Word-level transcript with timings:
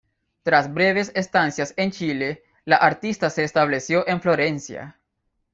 Tras 0.41 0.73
breves 0.73 1.11
estancias 1.13 1.75
en 1.77 1.91
Chile, 1.91 2.41
la 2.65 2.77
artista 2.77 3.29
se 3.29 3.43
estableció 3.43 4.07
en 4.07 4.19
Florencia. 4.19 4.99